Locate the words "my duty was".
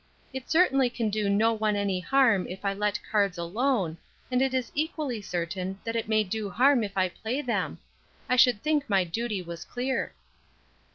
8.89-9.63